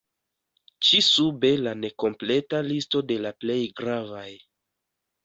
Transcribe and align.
Ĉi 0.85 1.01
sube 1.07 1.51
la 1.67 1.73
nekompleta 1.81 2.63
listo 2.71 3.03
de 3.13 3.19
la 3.27 3.33
plej 3.45 3.59
gravaj. 3.81 4.27